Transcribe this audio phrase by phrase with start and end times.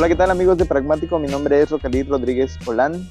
[0.00, 1.18] Hola, ¿qué tal amigos de Pragmático?
[1.18, 3.06] Mi nombre es Rocalí Rodríguez Olán.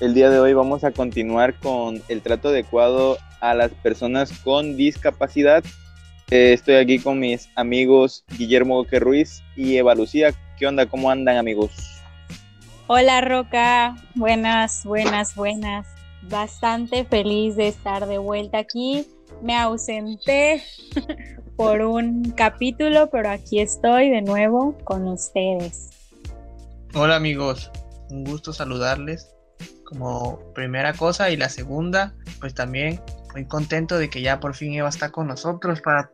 [0.00, 4.76] El día de hoy vamos a continuar con el trato adecuado a las personas con
[4.76, 5.64] discapacidad.
[6.30, 10.34] Eh, estoy aquí con mis amigos Guillermo Boque Ruiz y Eva Lucía.
[10.58, 10.84] ¿Qué onda?
[10.84, 12.02] ¿Cómo andan amigos?
[12.86, 15.86] Hola Roca, buenas, buenas, buenas.
[16.20, 19.06] Bastante feliz de estar de vuelta aquí.
[19.40, 20.62] Me ausenté
[21.56, 25.95] por un capítulo, pero aquí estoy de nuevo con ustedes.
[26.94, 27.70] Hola amigos,
[28.10, 29.34] un gusto saludarles
[29.84, 33.00] como primera cosa y la segunda, pues también
[33.34, 36.10] muy contento de que ya por fin Eva está con nosotros para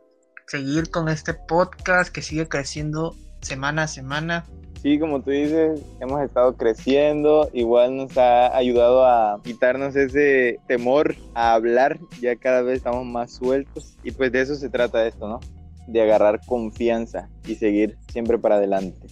[0.48, 4.44] seguir con este podcast que sigue creciendo semana a semana.
[4.82, 11.14] Sí, como tú dices, hemos estado creciendo, igual nos ha ayudado a quitarnos ese temor
[11.34, 15.28] a hablar, ya cada vez estamos más sueltos y pues de eso se trata esto,
[15.28, 15.38] ¿no?
[15.86, 19.06] De agarrar confianza y seguir siempre para adelante.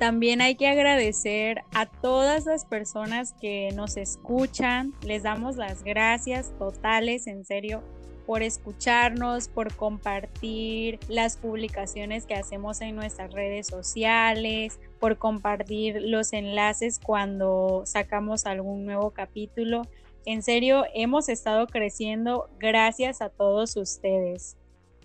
[0.00, 6.54] También hay que agradecer a todas las personas que nos escuchan, les damos las gracias
[6.58, 7.82] totales, en serio,
[8.24, 16.32] por escucharnos, por compartir las publicaciones que hacemos en nuestras redes sociales, por compartir los
[16.32, 19.82] enlaces cuando sacamos algún nuevo capítulo.
[20.24, 24.56] En serio, hemos estado creciendo gracias a todos ustedes.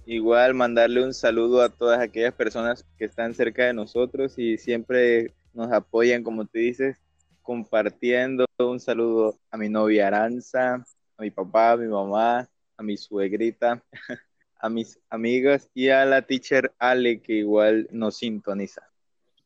[0.07, 5.33] Igual mandarle un saludo a todas aquellas personas que están cerca de nosotros y siempre
[5.53, 7.01] nos apoyan, como tú dices,
[7.41, 8.45] compartiendo.
[8.59, 10.85] Un saludo a mi novia Aranza,
[11.17, 12.47] a mi papá, a mi mamá,
[12.77, 13.83] a mi suegrita,
[14.59, 18.83] a mis amigas y a la teacher Ale que igual nos sintoniza.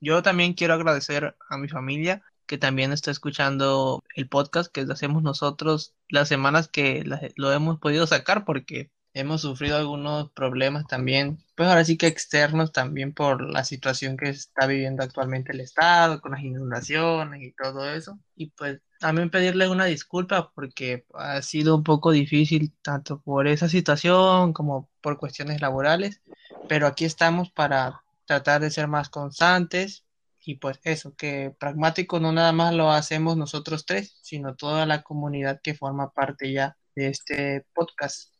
[0.01, 5.23] Yo también quiero agradecer a mi familia que también está escuchando el podcast que hacemos
[5.23, 11.69] nosotros las semanas que lo hemos podido sacar porque hemos sufrido algunos problemas también, pues
[11.69, 16.31] ahora sí que externos también por la situación que está viviendo actualmente el Estado, con
[16.33, 18.19] las inundaciones y todo eso.
[18.35, 23.69] Y pues también pedirle una disculpa porque ha sido un poco difícil tanto por esa
[23.69, 26.21] situación como por cuestiones laborales,
[26.67, 30.05] pero aquí estamos para tratar de ser más constantes
[30.41, 35.03] y pues eso, que pragmático no nada más lo hacemos nosotros tres, sino toda la
[35.03, 38.38] comunidad que forma parte ya de este podcast.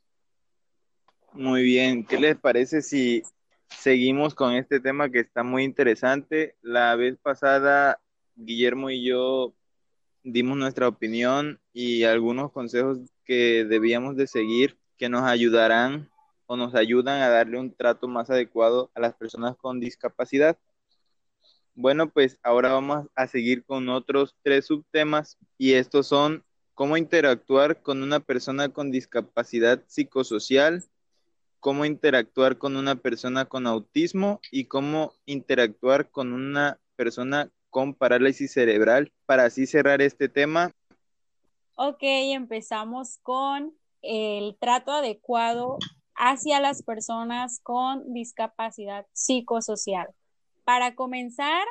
[1.34, 3.24] Muy bien, ¿qué les parece si
[3.68, 6.56] seguimos con este tema que está muy interesante?
[6.62, 8.00] La vez pasada,
[8.36, 9.54] Guillermo y yo
[10.24, 16.10] dimos nuestra opinión y algunos consejos que debíamos de seguir que nos ayudarán
[16.48, 20.58] o nos ayudan a darle un trato más adecuado a las personas con discapacidad.
[21.76, 27.82] Bueno, pues ahora vamos a seguir con otros tres subtemas y estos son cómo interactuar
[27.82, 30.84] con una persona con discapacidad psicosocial,
[31.60, 38.54] cómo interactuar con una persona con autismo y cómo interactuar con una persona con parálisis
[38.54, 39.12] cerebral.
[39.26, 40.72] Para así cerrar este tema.
[41.76, 45.78] Ok, empezamos con el trato adecuado
[46.16, 50.08] hacia las personas con discapacidad psicosocial.
[50.66, 51.66] Para comenzar,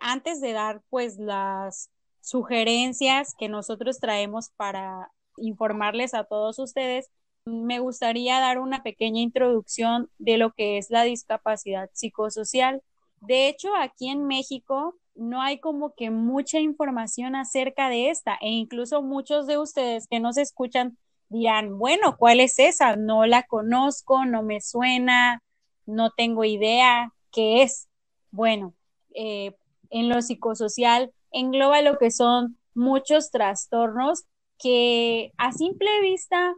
[0.00, 1.90] antes de dar pues las
[2.20, 7.10] sugerencias que nosotros traemos para informarles a todos ustedes,
[7.48, 12.82] me gustaría dar una pequeña introducción de lo que es la discapacidad psicosocial.
[13.20, 18.48] De hecho, aquí en México no hay como que mucha información acerca de esta e
[18.50, 20.96] incluso muchos de ustedes que nos escuchan
[21.28, 22.96] dirán, bueno, ¿cuál es esa?
[22.96, 25.42] No la conozco, no me suena,
[25.86, 27.88] no tengo idea qué es.
[28.30, 28.74] Bueno,
[29.14, 29.56] eh,
[29.90, 34.24] en lo psicosocial engloba lo que son muchos trastornos
[34.58, 36.54] que a simple vista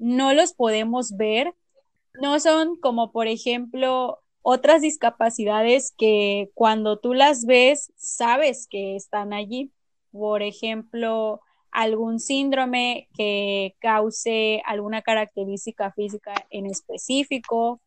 [0.00, 1.54] no los podemos ver.
[2.20, 9.32] No son como, por ejemplo, otras discapacidades que cuando tú las ves, sabes que están
[9.32, 9.70] allí.
[10.10, 17.80] Por ejemplo, algún síndrome que cause alguna característica física en específico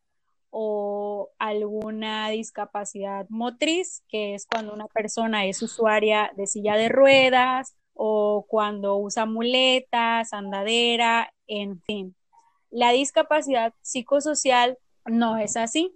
[0.51, 7.75] o alguna discapacidad motriz, que es cuando una persona es usuaria de silla de ruedas
[7.95, 12.15] o cuando usa muletas, andadera, en fin.
[12.69, 15.95] La discapacidad psicosocial no es así.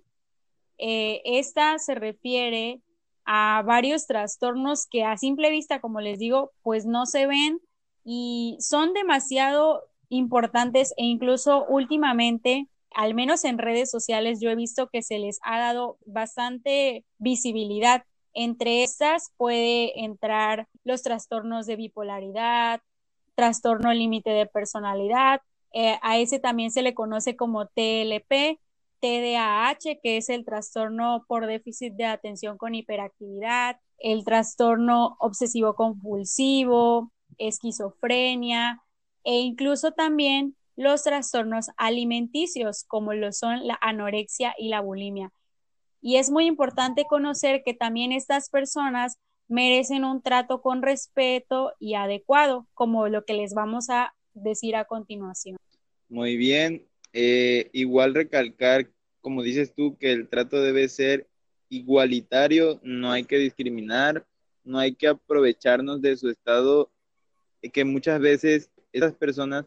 [0.78, 2.82] Eh, esta se refiere
[3.26, 7.60] a varios trastornos que a simple vista, como les digo, pues no se ven
[8.04, 14.88] y son demasiado importantes e incluso últimamente, al menos en redes sociales, yo he visto
[14.88, 18.04] que se les ha dado bastante visibilidad
[18.38, 22.82] entre estas puede entrar los trastornos de bipolaridad,
[23.38, 25.42] trastorno límite de personalidad,
[25.72, 28.60] eh, a ese también se le conoce como TLP,
[29.00, 37.12] TDAH, que es el trastorno por déficit de atención con hiperactividad, el trastorno obsesivo compulsivo,
[37.38, 38.82] esquizofrenia
[39.24, 45.32] e incluso también los trastornos alimenticios como lo son la anorexia y la bulimia.
[46.02, 49.18] Y es muy importante conocer que también estas personas
[49.48, 54.86] merecen un trato con respeto y adecuado, como lo que les vamos a decir a
[54.86, 55.58] continuación.
[56.10, 56.86] Muy bien.
[57.14, 58.90] Eh, igual recalcar,
[59.22, 61.28] como dices tú, que el trato debe ser
[61.70, 64.26] igualitario, no hay que discriminar,
[64.64, 66.92] no hay que aprovecharnos de su estado,
[67.74, 69.66] que muchas veces esas personas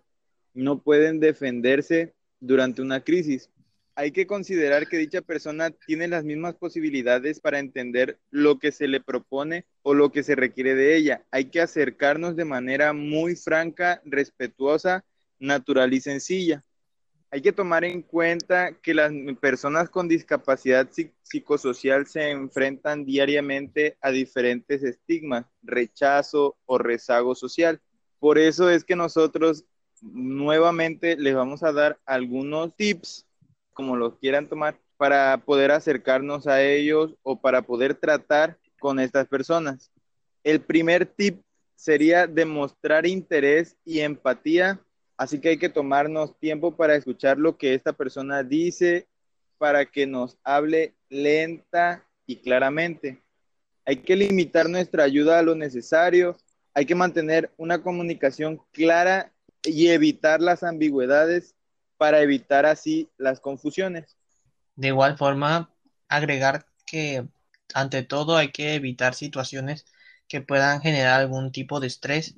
[0.55, 3.51] no pueden defenderse durante una crisis.
[4.01, 8.89] Hay que considerar que dicha persona tiene las mismas posibilidades para entender lo que se
[8.89, 11.27] le propone o lo que se requiere de ella.
[11.31, 15.05] Hay que acercarnos de manera muy franca, respetuosa,
[15.39, 16.65] natural y sencilla.
[17.31, 20.89] Hay que tomar en cuenta que las personas con discapacidad
[21.21, 27.83] psicosocial se enfrentan diariamente a diferentes estigmas, rechazo o rezago social.
[28.19, 29.67] Por eso es que nosotros
[30.01, 33.27] nuevamente les vamos a dar algunos tips,
[33.81, 39.27] como los quieran tomar, para poder acercarnos a ellos o para poder tratar con estas
[39.27, 39.91] personas.
[40.45, 41.41] El primer tip
[41.77, 44.79] sería demostrar interés y empatía,
[45.17, 49.09] así que hay que tomarnos tiempo para escuchar lo que esta persona dice,
[49.57, 53.23] para que nos hable lenta y claramente.
[53.87, 56.37] Hay que limitar nuestra ayuda a lo necesario,
[56.75, 59.33] hay que mantener una comunicación clara
[59.65, 61.55] y evitar las ambigüedades
[62.01, 64.17] para evitar así las confusiones.
[64.75, 65.71] De igual forma,
[66.09, 67.29] agregar que
[67.75, 69.85] ante todo hay que evitar situaciones
[70.27, 72.37] que puedan generar algún tipo de estrés,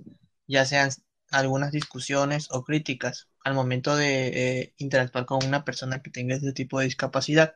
[0.49, 0.91] ya sean
[1.31, 6.53] algunas discusiones o críticas al momento de eh, interactuar con una persona que tenga este
[6.53, 7.55] tipo de discapacidad,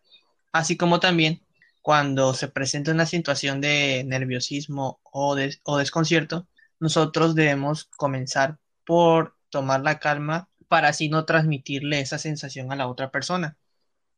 [0.52, 1.43] así como también
[1.82, 6.47] cuando se presenta una situación de nerviosismo o, o desconcierto,
[6.79, 12.88] nosotros debemos comenzar por tomar la calma para así no transmitirle esa sensación a la
[12.88, 13.56] otra persona.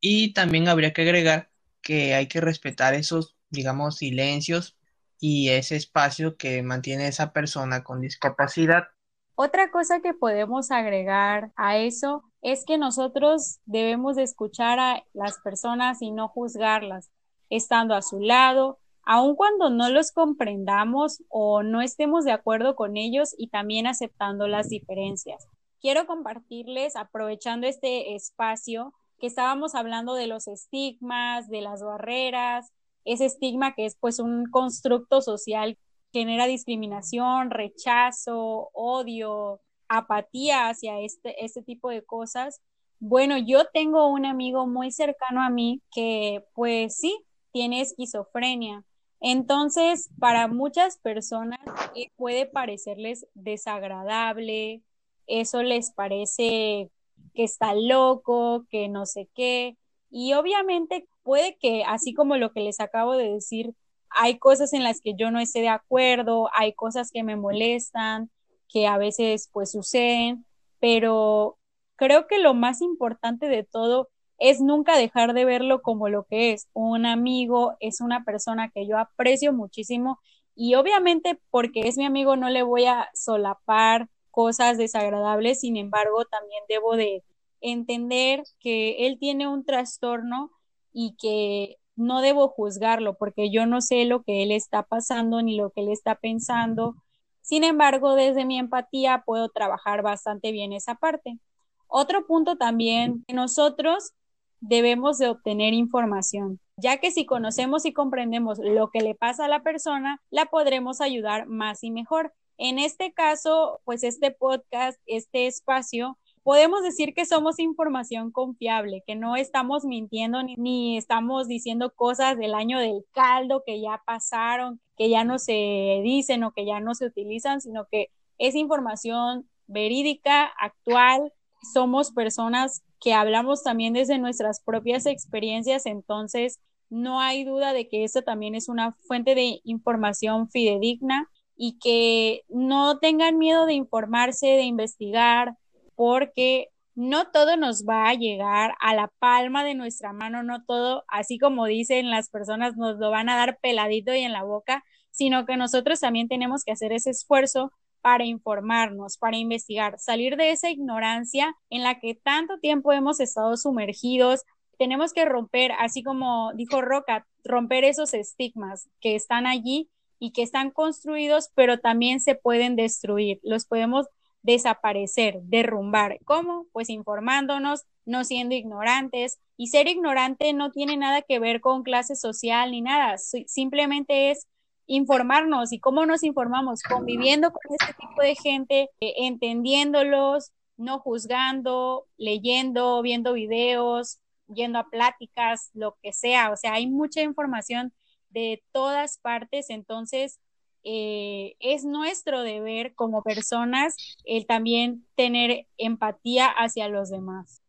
[0.00, 1.50] Y también habría que agregar
[1.82, 4.76] que hay que respetar esos, digamos, silencios
[5.20, 8.88] y ese espacio que mantiene esa persona con discapacidad.
[9.34, 15.38] Otra cosa que podemos agregar a eso es que nosotros debemos de escuchar a las
[15.38, 17.10] personas y no juzgarlas,
[17.50, 22.96] estando a su lado, aun cuando no los comprendamos o no estemos de acuerdo con
[22.96, 25.48] ellos y también aceptando las diferencias.
[25.80, 32.72] Quiero compartirles, aprovechando este espacio, que estábamos hablando de los estigmas, de las barreras,
[33.04, 35.78] ese estigma que es pues un constructo social
[36.12, 42.60] que genera discriminación, rechazo, odio, apatía hacia este, este tipo de cosas.
[43.00, 47.18] Bueno, yo tengo un amigo muy cercano a mí que pues sí,
[47.52, 48.84] tiene esquizofrenia
[49.20, 51.58] entonces, para muchas personas
[51.94, 54.82] eh, puede parecerles desagradable,
[55.28, 56.90] eso les parece
[57.34, 59.76] que está loco, que no sé qué,
[60.10, 63.74] y obviamente puede que, así como lo que les acabo de decir,
[64.10, 68.30] hay cosas en las que yo no esté de acuerdo, hay cosas que me molestan,
[68.68, 70.46] que a veces pues suceden,
[70.80, 71.58] pero
[71.96, 76.52] creo que lo más importante de todo es nunca dejar de verlo como lo que
[76.52, 80.20] es, un amigo, es una persona que yo aprecio muchísimo
[80.54, 86.24] y obviamente porque es mi amigo no le voy a solapar cosas desagradables, sin embargo
[86.24, 87.24] también debo de
[87.60, 90.52] entender que él tiene un trastorno
[90.92, 95.56] y que no debo juzgarlo porque yo no sé lo que él está pasando ni
[95.56, 96.94] lo que él está pensando.
[97.42, 101.40] Sin embargo, desde mi empatía puedo trabajar bastante bien esa parte.
[101.88, 104.12] Otro punto también, nosotros
[104.60, 109.48] debemos de obtener información, ya que si conocemos y comprendemos lo que le pasa a
[109.48, 112.32] la persona, la podremos ayudar más y mejor.
[112.58, 119.14] En este caso, pues este podcast, este espacio, podemos decir que somos información confiable, que
[119.14, 125.08] no estamos mintiendo ni, estamos diciendo cosas del año del caldo que ya pasaron, que
[125.08, 130.50] ya no se dicen o que ya no se utilizan, sino que es información verídica,
[130.60, 131.32] actual.
[131.72, 136.58] Somos personas que hablamos también desde nuestras propias experiencias, entonces
[136.90, 142.44] no hay duda de que esto también es una fuente de información fidedigna y que
[142.48, 145.56] no tengan miedo de informarse, de investigar,
[145.96, 151.04] porque no todo nos va a llegar a la palma de nuestra mano, no todo,
[151.08, 154.84] así como dicen las personas, nos lo van a dar peladito y en la boca,
[155.10, 157.72] sino que nosotros también tenemos que hacer ese esfuerzo
[158.02, 163.56] para informarnos, para investigar, salir de esa ignorancia en la que tanto tiempo hemos estado
[163.56, 164.44] sumergidos.
[164.78, 170.42] Tenemos que romper, así como dijo Roca, romper esos estigmas que están allí y que
[170.42, 174.06] están construidos, pero también se pueden destruir, los podemos
[174.42, 176.18] desaparecer, derrumbar.
[176.24, 176.66] ¿Cómo?
[176.72, 179.38] Pues informándonos, no siendo ignorantes.
[179.56, 184.46] Y ser ignorante no tiene nada que ver con clase social ni nada, simplemente es
[184.86, 185.72] informarnos.
[185.72, 186.82] ¿Y cómo nos informamos?
[186.82, 194.88] Conviviendo con este tipo de gente, eh, entendiéndolos, no juzgando, leyendo, viendo videos, yendo a
[194.88, 196.50] pláticas, lo que sea.
[196.50, 197.92] O sea, hay mucha información
[198.30, 200.40] de todas partes, entonces
[200.84, 207.62] eh, es nuestro deber como personas el también tener empatía hacia los demás.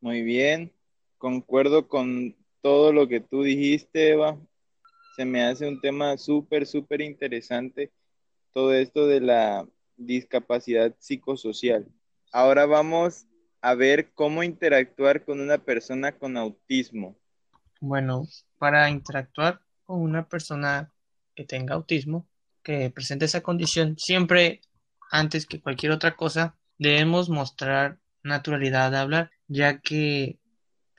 [0.00, 0.72] Muy bien,
[1.18, 4.38] concuerdo con todo lo que tú dijiste, Eva.
[5.16, 7.92] Se me hace un tema súper, súper interesante
[8.52, 11.86] todo esto de la discapacidad psicosocial.
[12.32, 13.26] Ahora vamos
[13.60, 17.16] a ver cómo interactuar con una persona con autismo.
[17.80, 18.26] Bueno,
[18.58, 19.60] para interactuar
[19.96, 20.90] una persona
[21.34, 22.26] que tenga autismo,
[22.62, 24.60] que presente esa condición, siempre,
[25.10, 30.38] antes que cualquier otra cosa, debemos mostrar naturalidad de hablar, ya que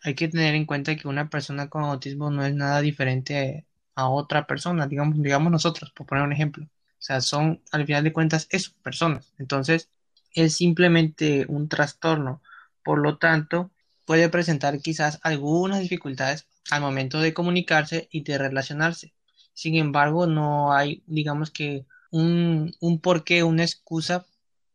[0.03, 4.09] hay que tener en cuenta que una persona con autismo no es nada diferente a
[4.09, 6.65] otra persona, digamos, digamos nosotros, por poner un ejemplo.
[6.65, 9.33] O sea, son al final de cuentas eso, personas.
[9.37, 9.89] Entonces,
[10.33, 12.41] es simplemente un trastorno.
[12.83, 13.71] Por lo tanto,
[14.05, 19.13] puede presentar quizás algunas dificultades al momento de comunicarse y de relacionarse.
[19.53, 24.25] Sin embargo, no hay, digamos que, un, un porqué, una excusa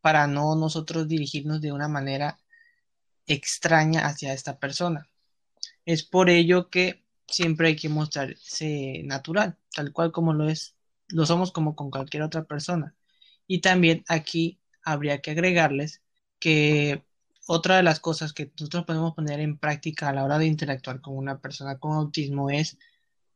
[0.00, 2.38] para no nosotros dirigirnos de una manera
[3.26, 5.06] extraña hacia esta persona.
[5.84, 10.74] Es por ello que siempre hay que mostrarse natural, tal cual como lo es,
[11.08, 12.94] lo somos como con cualquier otra persona.
[13.46, 16.02] Y también aquí habría que agregarles
[16.40, 17.04] que
[17.48, 21.00] otra de las cosas que nosotros podemos poner en práctica a la hora de interactuar
[21.00, 22.78] con una persona con autismo es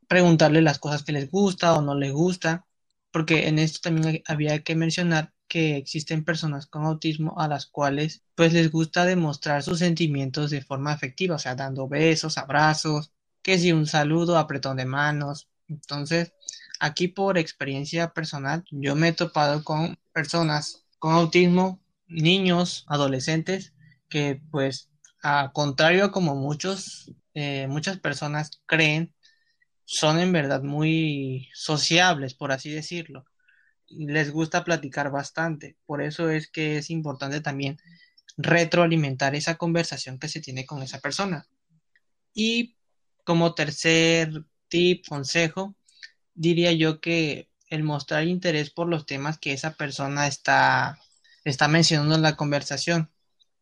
[0.07, 2.67] preguntarle las cosas que les gusta o no les gusta,
[3.11, 8.23] porque en esto también había que mencionar que existen personas con autismo a las cuales
[8.35, 13.59] pues les gusta demostrar sus sentimientos de forma afectiva, o sea, dando besos, abrazos, que
[13.59, 15.49] si un saludo, apretón de manos.
[15.69, 16.35] Entonces,
[16.81, 23.73] aquí por experiencia personal, yo me he topado con personas con autismo, niños, adolescentes,
[24.13, 24.91] que pues
[25.23, 29.15] a contrario como muchos, eh, muchas personas creen,
[29.85, 33.25] son en verdad muy sociables, por así decirlo.
[33.89, 35.77] Les gusta platicar bastante.
[35.87, 37.79] Por eso es que es importante también
[38.37, 41.47] retroalimentar esa conversación que se tiene con esa persona.
[42.35, 42.77] Y
[43.25, 45.77] como tercer tip, consejo,
[46.35, 50.99] diría yo que el mostrar interés por los temas que esa persona está,
[51.45, 53.12] está mencionando en la conversación.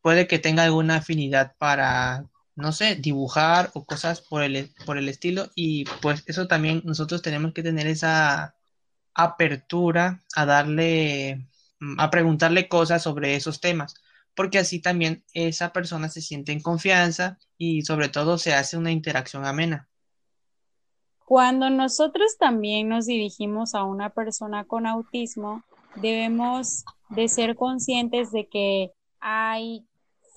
[0.02, 2.30] Puede que tenga alguna afinidad para
[2.61, 7.23] no sé, dibujar o cosas por el, por el estilo y pues eso también nosotros
[7.23, 8.54] tenemos que tener esa
[9.14, 11.47] apertura a darle,
[11.99, 13.95] a preguntarle cosas sobre esos temas,
[14.35, 18.92] porque así también esa persona se siente en confianza y sobre todo se hace una
[18.92, 19.88] interacción amena.
[21.25, 25.62] Cuando nosotros también nos dirigimos a una persona con autismo,
[25.95, 29.87] debemos de ser conscientes de que hay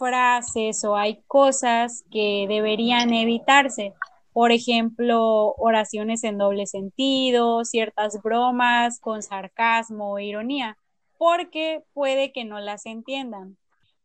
[0.04, 3.94] frases o hay cosas que deberían evitarse.
[4.34, 10.78] Por ejemplo, oraciones en doble sentido, ciertas bromas con sarcasmo o ironía,
[11.18, 13.58] porque puede que no las entiendan.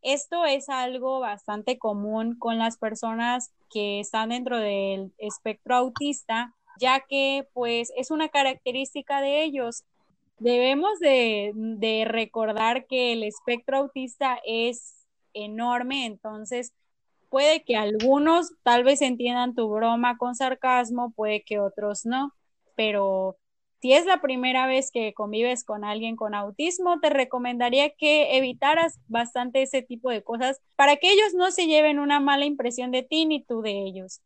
[0.03, 7.01] Esto es algo bastante común con las personas que están dentro del espectro autista, ya
[7.09, 9.83] que pues es una característica de ellos.
[10.39, 14.98] Debemos de, de recordar que el espectro autista es
[15.45, 16.73] enorme, entonces
[17.29, 22.33] puede que algunos tal vez entiendan tu broma con sarcasmo, puede que otros no,
[22.75, 23.37] pero
[23.81, 28.99] si es la primera vez que convives con alguien con autismo, te recomendaría que evitaras
[29.07, 33.05] bastante ese tipo de cosas para que ellos no se lleven una mala impresión de
[33.05, 34.21] ti ni tú de ellos.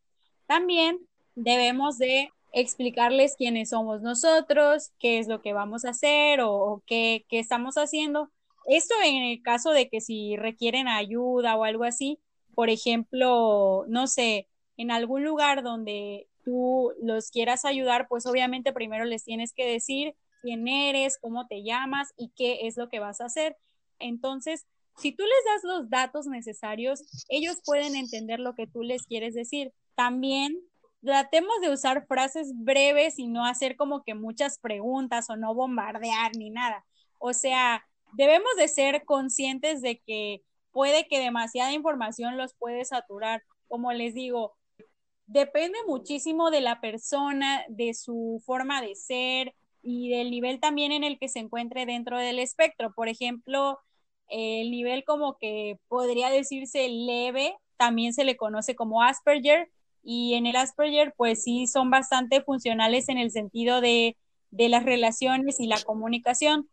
[0.47, 0.99] También
[1.35, 7.25] debemos de explicarles quiénes somos nosotros, qué es lo que vamos a hacer o, qué,
[7.29, 8.31] qué estamos haciendo
[8.67, 12.19] eso en el caso de que si requieren ayuda o algo así,
[12.55, 19.05] por ejemplo, no sé, en algún lugar donde tú los quieras ayudar, pues obviamente primero
[19.05, 23.21] les tienes que decir quién eres, cómo te llamas y qué es lo que vas
[23.21, 23.57] a hacer.
[23.99, 24.67] Entonces,
[24.97, 29.35] si tú les das los datos necesarios, ellos pueden entender lo que tú les quieres
[29.35, 29.73] decir.
[29.95, 30.59] También
[31.03, 36.37] tratemos de usar frases breves y no hacer como que muchas preguntas o no bombardear
[36.37, 36.85] ni nada.
[37.19, 43.43] O sea, debemos de ser conscientes de que puede que demasiada información los puede saturar.
[43.69, 44.55] Como les digo,
[45.27, 51.05] depende muchísimo de la persona, de su forma de ser, y del nivel también en
[51.05, 52.93] el que se encuentre dentro del espectro.
[52.95, 53.79] Por ejemplo,
[54.29, 59.71] el nivel como que podría decirse leve, también se le conoce como Asperger,
[60.05, 64.17] y en el Asperger pues sí son bastante funcionales en el sentido de,
[64.51, 66.69] de las relaciones y la comunicación.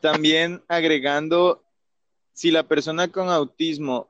[0.00, 1.64] También agregando,
[2.32, 4.08] si la persona con autismo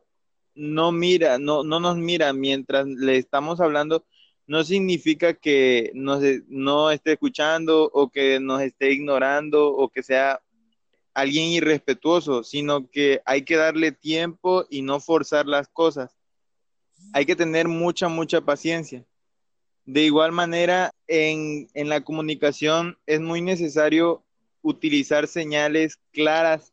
[0.54, 4.04] no mira, no, no nos mira mientras le estamos hablando,
[4.46, 10.40] no significa que nos, no esté escuchando o que nos esté ignorando o que sea
[11.14, 16.14] alguien irrespetuoso, sino que hay que darle tiempo y no forzar las cosas.
[17.12, 19.04] Hay que tener mucha, mucha paciencia.
[19.84, 24.25] De igual manera, en, en la comunicación es muy necesario
[24.66, 26.72] utilizar señales claras,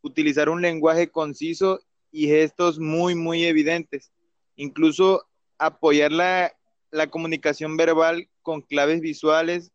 [0.00, 4.10] utilizar un lenguaje conciso y gestos muy, muy evidentes.
[4.56, 5.26] Incluso
[5.58, 6.56] apoyar la,
[6.90, 9.70] la comunicación verbal con claves visuales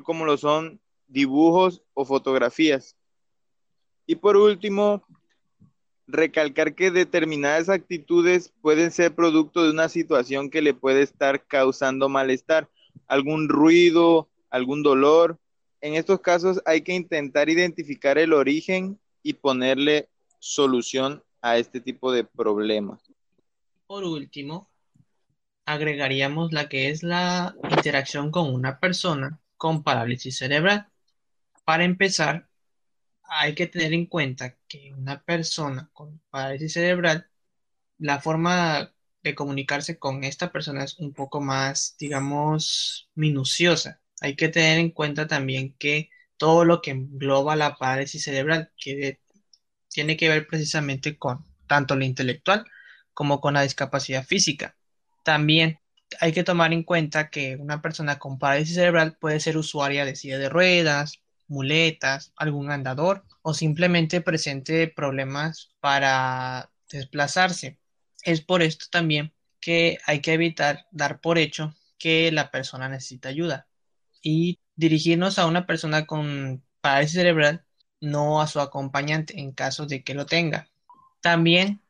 [0.00, 2.96] como lo son dibujos o fotografías.
[4.06, 5.04] Y por último,
[6.06, 12.08] recalcar que determinadas actitudes pueden ser producto de una situación que le puede estar causando
[12.08, 12.68] malestar,
[13.06, 15.38] algún ruido, algún dolor.
[15.82, 20.08] En estos casos hay que intentar identificar el origen y ponerle
[20.38, 23.02] solución a este tipo de problemas.
[23.88, 24.70] Por último,
[25.66, 30.86] agregaríamos la que es la interacción con una persona con parálisis cerebral.
[31.64, 32.48] Para empezar,
[33.24, 37.28] hay que tener en cuenta que una persona con parálisis cerebral,
[37.98, 44.01] la forma de comunicarse con esta persona es un poco más, digamos, minuciosa.
[44.22, 48.70] Hay que tener en cuenta también que todo lo que engloba la parálisis cerebral,
[49.88, 52.64] tiene que ver precisamente con tanto lo intelectual
[53.14, 54.76] como con la discapacidad física.
[55.24, 55.80] También
[56.20, 60.14] hay que tomar en cuenta que una persona con parálisis cerebral puede ser usuaria de
[60.14, 67.80] silla de ruedas, muletas, algún andador o simplemente presente problemas para desplazarse.
[68.22, 73.28] Es por esto también que hay que evitar dar por hecho que la persona necesita
[73.28, 73.66] ayuda
[74.22, 77.64] y dirigirnos a una persona con parálisis cerebral,
[78.00, 80.68] no a su acompañante en caso de que lo tenga.
[81.20, 81.82] También,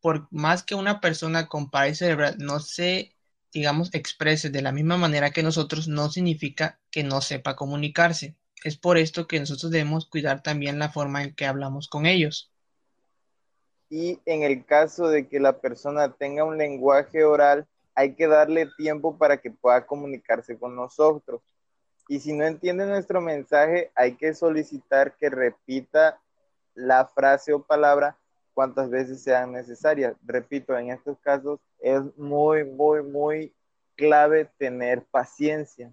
[0.00, 3.16] por más que una persona con parálisis cerebral no se,
[3.52, 8.36] digamos, exprese de la misma manera que nosotros, no significa que no sepa comunicarse.
[8.64, 12.52] Es por esto que nosotros debemos cuidar también la forma en que hablamos con ellos.
[13.90, 18.68] Y en el caso de que la persona tenga un lenguaje oral, hay que darle
[18.76, 21.42] tiempo para que pueda comunicarse con nosotros.
[22.10, 26.20] Y si no entiende nuestro mensaje, hay que solicitar que repita
[26.74, 28.18] la frase o palabra
[28.52, 30.16] cuantas veces sean necesarias.
[30.26, 33.54] Repito, en estos casos es muy, muy, muy
[33.94, 35.92] clave tener paciencia.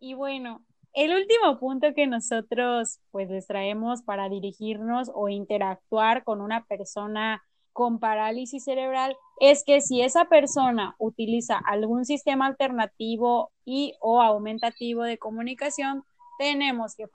[0.00, 6.40] Y bueno, el último punto que nosotros pues les traemos para dirigirnos o interactuar con
[6.40, 7.40] una persona
[7.74, 15.02] con parálisis cerebral es que si esa persona utiliza algún sistema alternativo y o aumentativo
[15.02, 16.04] de comunicación,
[16.38, 17.08] tenemos que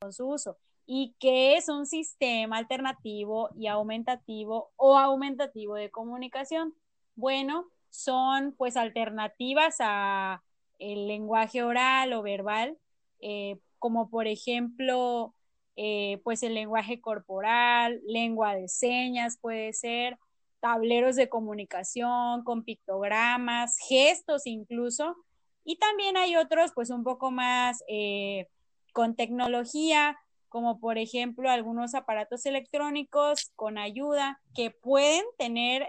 [0.00, 0.56] con su uso.
[0.86, 6.74] ¿Y qué es un sistema alternativo y aumentativo o aumentativo de comunicación?
[7.16, 10.42] Bueno, son pues alternativas a
[10.78, 12.78] el lenguaje oral o verbal,
[13.20, 15.34] eh, como por ejemplo,
[15.80, 20.18] eh, pues el lenguaje corporal, lengua de señas puede ser,
[20.60, 25.16] tableros de comunicación con pictogramas, gestos incluso,
[25.64, 28.48] y también hay otros pues un poco más eh,
[28.92, 35.88] con tecnología, como por ejemplo algunos aparatos electrónicos con ayuda que pueden tener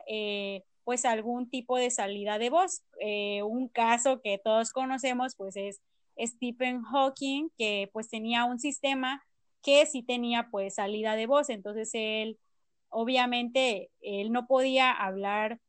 [0.90, 2.82] pues algún tipo de salida de voz.
[3.00, 5.82] Eh, un caso que todos conocemos pues es
[6.20, 9.24] Stephen Hawking, que pues tenía un sistema
[9.62, 12.40] que sí tenía pues salida de voz, entonces él
[12.90, 15.60] obviamente él no podía hablar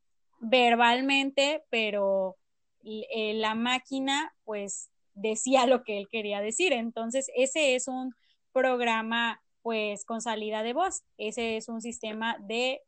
[0.41, 2.37] verbalmente, pero
[2.85, 8.15] eh, la máquina pues decía lo que él quería decir, entonces ese es un
[8.53, 12.81] programa pues con salida de voz, ese es un sistema de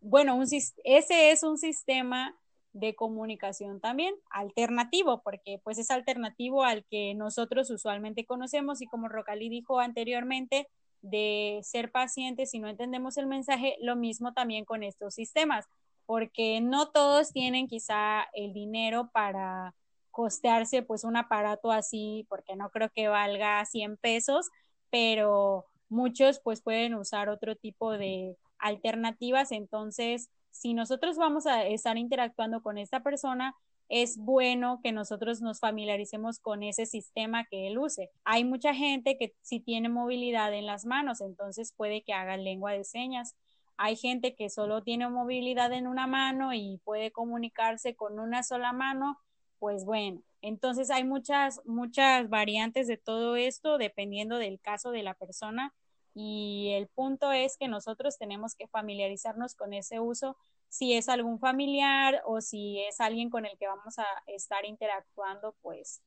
[0.00, 0.46] bueno, un,
[0.84, 2.34] ese es un sistema
[2.72, 9.08] de comunicación también alternativo, porque pues es alternativo al que nosotros usualmente conocemos y como
[9.08, 10.68] Rocali dijo anteriormente,
[11.02, 15.66] de ser pacientes si no entendemos el mensaje, lo mismo también con estos sistemas,
[16.06, 19.74] porque no todos tienen quizá el dinero para
[20.10, 24.50] costearse pues un aparato así, porque no creo que valga 100 pesos,
[24.90, 29.52] pero muchos pues pueden usar otro tipo de alternativas.
[29.52, 33.54] Entonces, si nosotros vamos a estar interactuando con esta persona,
[33.90, 38.10] es bueno que nosotros nos familiaricemos con ese sistema que él use.
[38.24, 42.72] Hay mucha gente que sí tiene movilidad en las manos, entonces puede que haga lengua
[42.72, 43.34] de señas.
[43.76, 48.72] Hay gente que solo tiene movilidad en una mano y puede comunicarse con una sola
[48.72, 49.18] mano,
[49.58, 55.14] pues bueno, entonces hay muchas, muchas variantes de todo esto dependiendo del caso de la
[55.14, 55.74] persona
[56.14, 60.36] y el punto es que nosotros tenemos que familiarizarnos con ese uso
[60.68, 65.54] si es algún familiar o si es alguien con el que vamos a estar interactuando,
[65.62, 66.00] pues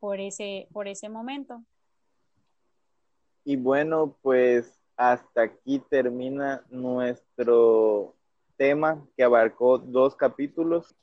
[0.00, 1.62] por ese, por ese momento.
[3.44, 8.14] Y bueno, pues hasta aquí termina nuestro
[8.56, 10.94] tema que abarcó dos capítulos.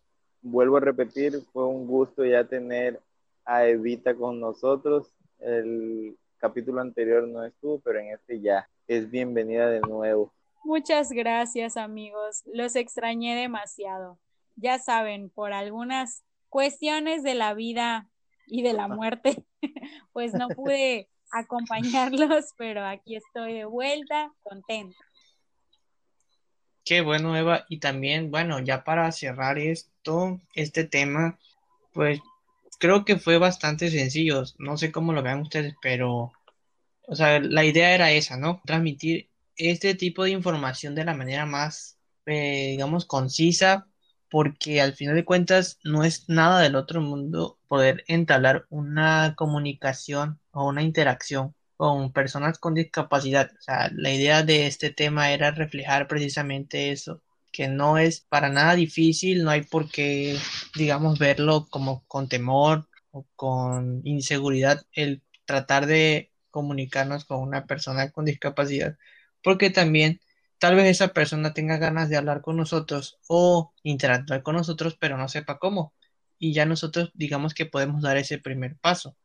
[0.41, 2.99] Vuelvo a repetir, fue un gusto ya tener
[3.45, 5.13] a Evita con nosotros.
[5.39, 10.33] El capítulo anterior no estuvo, pero en este ya es bienvenida de nuevo.
[10.63, 14.19] Muchas gracias amigos, los extrañé demasiado.
[14.55, 18.09] Ya saben, por algunas cuestiones de la vida
[18.47, 19.45] y de la muerte,
[20.13, 24.97] pues no pude acompañarlos, pero aquí estoy de vuelta, contenta.
[26.83, 27.65] Qué bueno, Eva.
[27.69, 31.39] Y también, bueno, ya para cerrar esto, este tema,
[31.93, 32.19] pues
[32.81, 34.43] creo que fue bastante sencillo.
[34.59, 36.33] No sé cómo lo vean ustedes, pero,
[37.07, 38.61] o sea, la idea era esa, ¿no?
[38.65, 43.87] Transmitir este tipo de información de la manera más, eh, digamos, concisa,
[44.29, 50.39] porque al final de cuentas no es nada del otro mundo poder entablar una comunicación
[50.51, 53.51] o una interacción con personas con discapacidad.
[53.59, 58.49] O sea, la idea de este tema era reflejar precisamente eso, que no es para
[58.49, 60.37] nada difícil, no hay por qué,
[60.75, 68.11] digamos, verlo como con temor o con inseguridad el tratar de comunicarnos con una persona
[68.11, 68.97] con discapacidad
[69.43, 70.19] porque también
[70.59, 75.17] tal vez esa persona tenga ganas de hablar con nosotros o interactuar con nosotros, pero
[75.17, 75.93] no sepa cómo.
[76.37, 79.15] Y ya nosotros digamos que podemos dar ese primer paso.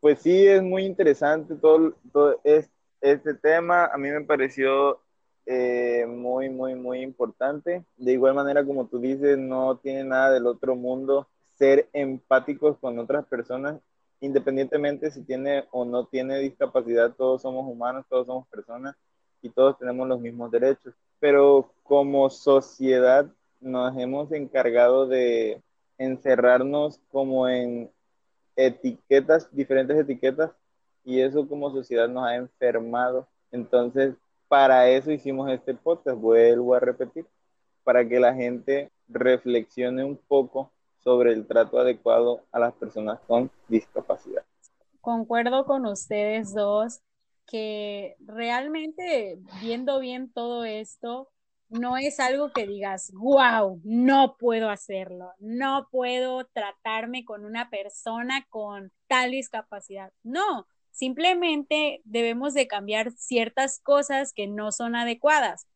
[0.00, 3.86] Pues sí, es muy interesante todo, todo este tema.
[3.86, 5.02] A mí me pareció
[5.46, 7.84] eh, muy, muy, muy importante.
[7.96, 12.98] De igual manera, como tú dices, no tiene nada del otro mundo ser empáticos con
[12.98, 13.76] otras personas
[14.20, 18.94] independientemente si tiene o no tiene discapacidad, todos somos humanos, todos somos personas
[19.42, 20.94] y todos tenemos los mismos derechos.
[21.18, 23.26] Pero como sociedad
[23.60, 25.62] nos hemos encargado de
[25.98, 27.90] encerrarnos como en
[28.56, 30.50] etiquetas, diferentes etiquetas,
[31.04, 33.26] y eso como sociedad nos ha enfermado.
[33.52, 34.14] Entonces,
[34.50, 37.24] para eso hicimos este podcast, vuelvo a repetir,
[37.84, 40.72] para que la gente reflexione un poco
[41.04, 44.42] sobre el trato adecuado a las personas con discapacidad.
[45.00, 46.98] Concuerdo con ustedes dos
[47.46, 51.28] que realmente viendo bien todo esto,
[51.68, 58.44] no es algo que digas, wow, no puedo hacerlo, no puedo tratarme con una persona
[58.48, 60.12] con tal discapacidad.
[60.24, 65.66] No, simplemente debemos de cambiar ciertas cosas que no son adecuadas,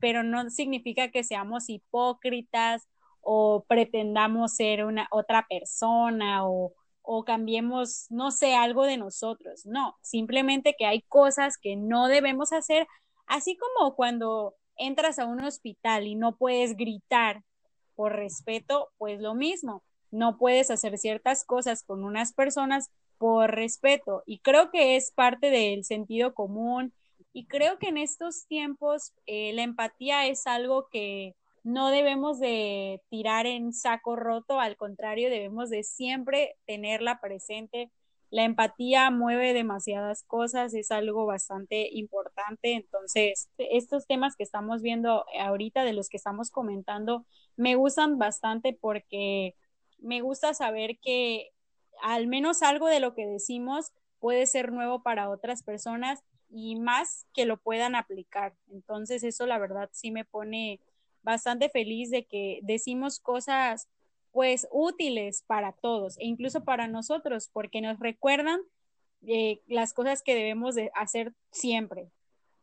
[0.00, 2.88] pero no significa que seamos hipócritas
[3.20, 9.66] o pretendamos ser una otra persona o, o cambiemos, no sé, algo de nosotros.
[9.66, 12.86] No, simplemente que hay cosas que no debemos hacer,
[13.26, 17.42] así como cuando entras a un hospital y no puedes gritar
[17.94, 24.22] por respeto, pues lo mismo, no puedes hacer ciertas cosas con unas personas por respeto.
[24.26, 26.92] Y creo que es parte del sentido común.
[27.32, 33.02] Y creo que en estos tiempos eh, la empatía es algo que no debemos de
[33.10, 37.90] tirar en saco roto, al contrario, debemos de siempre tenerla presente.
[38.30, 42.72] La empatía mueve demasiadas cosas, es algo bastante importante.
[42.74, 47.26] Entonces, estos temas que estamos viendo ahorita, de los que estamos comentando,
[47.56, 49.54] me gustan bastante porque
[49.98, 51.50] me gusta saber que
[52.02, 57.26] al menos algo de lo que decimos puede ser nuevo para otras personas y más
[57.34, 58.54] que lo puedan aplicar.
[58.70, 60.80] Entonces, eso la verdad sí me pone
[61.22, 63.88] bastante feliz de que decimos cosas
[64.32, 68.60] pues útiles para todos e incluso para nosotros porque nos recuerdan
[69.26, 72.08] eh, las cosas que debemos de hacer siempre.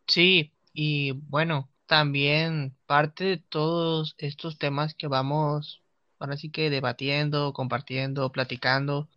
[0.07, 5.81] Sí, y bueno, también parte de todos estos temas que vamos
[6.19, 9.09] ahora sí que debatiendo, compartiendo, platicando,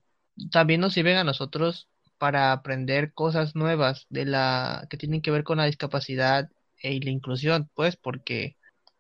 [0.51, 5.45] también nos sirven a nosotros para aprender cosas nuevas de la que tienen que ver
[5.45, 6.51] con la discapacidad
[6.83, 8.57] y la inclusión, pues porque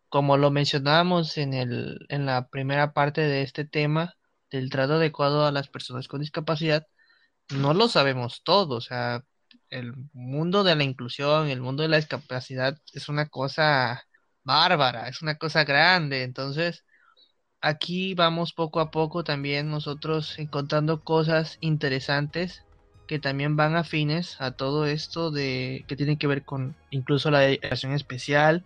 [0.08, 4.14] como lo mencionábamos en el, en la primera parte de este tema
[4.50, 6.86] del trato adecuado a las personas con discapacidad,
[7.50, 9.24] no lo sabemos todo, o sea,
[9.70, 14.04] el mundo de la inclusión, el mundo de la discapacidad es una cosa
[14.44, 16.84] bárbara, es una cosa grande, entonces
[17.60, 22.64] aquí vamos poco a poco también nosotros encontrando cosas interesantes
[23.06, 27.46] que también van afines a todo esto de que tiene que ver con incluso la
[27.46, 28.64] educación especial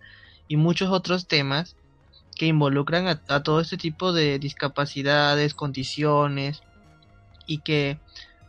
[0.48, 1.76] y muchos otros temas
[2.37, 6.62] que involucran a, todo este tipo de discapacidades, condiciones
[7.46, 7.98] y que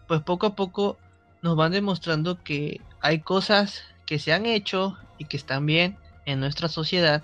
[0.08, 0.98] pues poco a poco
[1.42, 6.40] nos van demostrando que hay cosas que se han hecho y que están bien en
[6.40, 7.24] nuestra sociedad,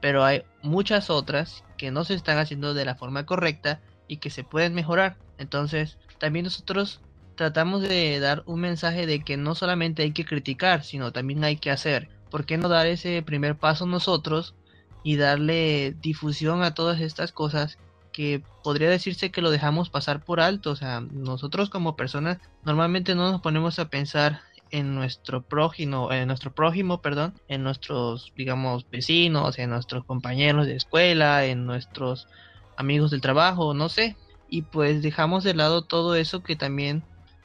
[0.00, 4.30] pero hay muchas otras que no se están haciendo de la forma correcta y que
[4.30, 5.16] se pueden mejorar.
[5.38, 7.00] Entonces, también nosotros
[7.36, 11.56] tratamos de dar un mensaje de que no solamente hay que criticar, sino también hay
[11.56, 12.08] que hacer.
[12.30, 14.54] ¿Por qué no dar ese primer paso nosotros
[15.04, 17.78] y darle difusión a todas estas cosas
[18.12, 20.72] que podría decirse que lo dejamos pasar por alto?
[20.72, 26.26] O sea, nosotros como personas normalmente no nos ponemos a pensar en nuestro prójimo, en
[26.26, 32.26] nuestro prójimo, perdón, en nuestros, digamos, vecinos, en nuestros compañeros de escuela, en nuestros
[32.76, 34.16] amigos del trabajo, no sé,
[34.48, 37.02] y pues dejamos de lado todo eso que también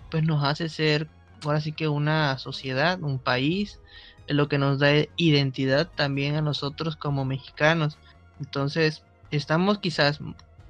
[0.10, 1.08] pues nos hace ser
[1.44, 3.80] ahora sí que una sociedad, un país,
[4.28, 7.98] lo que nos da identidad también a nosotros como mexicanos.
[8.40, 10.20] Entonces, estamos quizás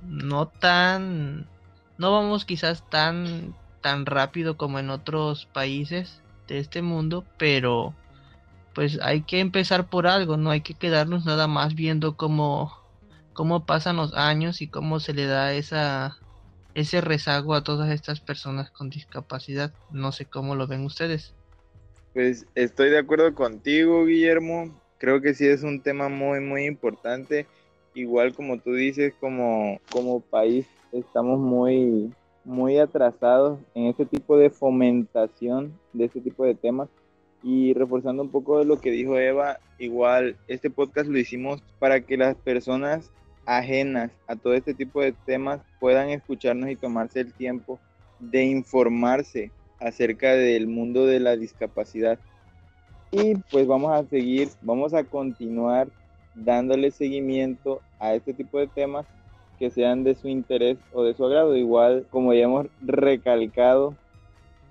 [0.02, 1.48] no tan
[1.98, 7.93] no vamos quizás tan tan rápido como en otros países de este mundo, pero
[8.75, 12.71] pues hay que empezar por algo, no hay que quedarnos nada más viendo cómo
[13.34, 16.17] cómo pasan los años y cómo se le da esa
[16.75, 19.73] ese rezago a todas estas personas con discapacidad.
[19.91, 21.36] No sé cómo lo ven ustedes.
[22.13, 24.82] Pues estoy de acuerdo contigo, Guillermo.
[24.97, 27.47] Creo que sí es un tema muy, muy importante.
[27.93, 32.12] Igual como tú dices, como, como país estamos muy,
[32.45, 36.89] muy atrasados en este tipo de fomentación de este tipo de temas.
[37.41, 41.99] Y reforzando un poco de lo que dijo Eva, igual este podcast lo hicimos para
[41.99, 43.12] que las personas
[43.45, 47.79] ajenas a todo este tipo de temas puedan escucharnos y tomarse el tiempo
[48.19, 52.17] de informarse acerca del mundo de la discapacidad.
[53.12, 55.89] Y pues vamos a seguir, vamos a continuar
[56.36, 59.06] dándole seguimiento a este tipo de temas
[59.63, 61.56] que sean de su interés o de su agrado.
[61.56, 63.95] Igual, como ya hemos recalcado,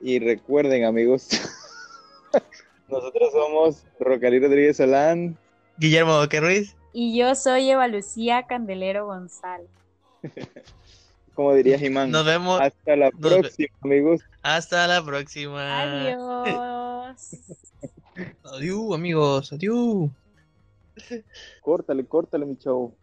[0.00, 1.28] Y recuerden amigos
[2.88, 5.36] Nosotros somos Rocalí Rodríguez Solán.
[5.78, 6.74] Guillermo Boque Ruiz.
[6.92, 9.68] Y yo soy Eva Lucía Candelero González.
[11.38, 12.10] Como diría Jimán.
[12.10, 12.60] Nos vemos.
[12.60, 14.20] Hasta la próxima, amigos.
[14.42, 15.82] Hasta la próxima.
[15.82, 17.36] Adiós.
[18.42, 19.52] Adiós, amigos.
[19.52, 20.10] Adiós.
[21.60, 22.96] Córtale, córtale, mi chavo.